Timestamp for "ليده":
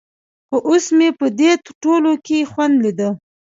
2.83-3.09